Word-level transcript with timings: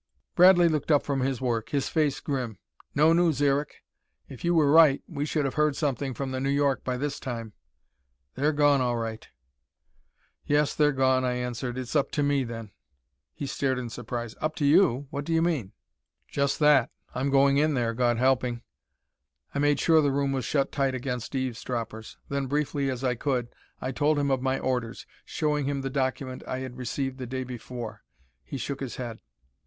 Bradley 0.33 0.67
looked 0.67 0.89
up 0.89 1.03
from 1.03 1.19
his 1.19 1.39
work, 1.41 1.69
his 1.69 1.87
face 1.87 2.19
grim. 2.19 2.57
"No 2.95 3.13
news, 3.13 3.39
Eric. 3.39 3.83
If 4.27 4.43
you 4.43 4.55
were 4.55 4.71
right 4.71 5.03
we 5.07 5.25
should 5.27 5.45
have 5.45 5.53
heard 5.53 5.75
something 5.75 6.15
from 6.15 6.31
the 6.31 6.39
New 6.39 6.49
York 6.49 6.83
by 6.83 6.97
this 6.97 7.19
time. 7.19 7.53
They're 8.33 8.51
gone, 8.51 8.81
all 8.81 8.97
right." 8.97 9.27
"Yes, 10.43 10.73
they're 10.73 10.91
gone," 10.91 11.23
I 11.23 11.33
answered. 11.33 11.77
"It's 11.77 11.95
up 11.95 12.09
to 12.13 12.23
me, 12.23 12.43
then." 12.43 12.71
He 13.35 13.45
stared 13.45 13.77
in 13.77 13.91
surprise. 13.91 14.33
"Up 14.41 14.55
to 14.55 14.65
you? 14.65 15.05
What 15.11 15.23
do 15.23 15.33
you 15.33 15.41
mean?" 15.43 15.71
"Just 16.27 16.57
that. 16.61 16.89
I'm 17.13 17.29
going 17.29 17.57
in 17.57 17.75
there, 17.75 17.93
God 17.93 18.17
helping." 18.17 18.63
I 19.53 19.59
made 19.59 19.79
sure 19.79 20.01
the 20.01 20.11
room 20.11 20.31
was 20.31 20.45
shut 20.45 20.71
tight 20.71 20.95
against 20.95 21.35
eavesdroppers. 21.35 22.17
Then, 22.27 22.47
briefly 22.47 22.89
as 22.89 23.03
I 23.03 23.13
could, 23.13 23.49
I 23.79 23.91
told 23.91 24.17
him 24.17 24.31
of 24.31 24.41
my 24.41 24.57
orders, 24.57 25.05
showing 25.25 25.67
him 25.67 25.81
the 25.81 25.91
document 25.91 26.41
I 26.47 26.57
had 26.61 26.75
received 26.79 27.19
the 27.19 27.27
day 27.27 27.43
before. 27.43 28.03
He 28.43 28.57
shook 28.57 28.79
his 28.79 28.95
head. 28.95 29.19